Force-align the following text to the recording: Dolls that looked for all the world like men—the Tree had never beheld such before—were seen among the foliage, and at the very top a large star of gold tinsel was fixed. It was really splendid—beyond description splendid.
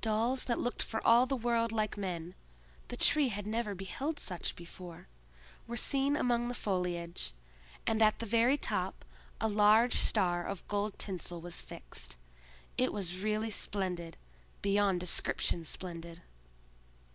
Dolls 0.00 0.44
that 0.46 0.58
looked 0.58 0.82
for 0.82 1.06
all 1.06 1.26
the 1.26 1.36
world 1.36 1.70
like 1.70 1.98
men—the 1.98 2.96
Tree 2.96 3.28
had 3.28 3.46
never 3.46 3.74
beheld 3.74 4.18
such 4.18 4.56
before—were 4.56 5.76
seen 5.76 6.16
among 6.16 6.48
the 6.48 6.54
foliage, 6.54 7.34
and 7.86 8.00
at 8.00 8.18
the 8.18 8.24
very 8.24 8.56
top 8.56 9.04
a 9.38 9.48
large 9.48 9.94
star 9.96 10.46
of 10.46 10.66
gold 10.66 10.98
tinsel 10.98 11.42
was 11.42 11.60
fixed. 11.60 12.16
It 12.78 12.90
was 12.90 13.18
really 13.18 13.50
splendid—beyond 13.50 14.98
description 14.98 15.62
splendid. 15.62 16.22